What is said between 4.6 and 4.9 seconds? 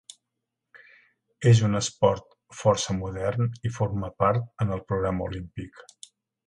en el